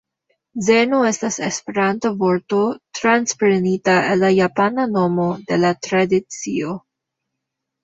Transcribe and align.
Zeno 0.67 1.01
estas 1.09 1.35
esperanta 1.47 2.11
vorto 2.21 2.63
transprenita 3.01 3.99
el 4.15 4.25
la 4.27 4.33
japana 4.39 4.89
nomo 4.97 5.29
de 5.53 5.63
la 5.67 5.75
tradicio. 5.91 6.77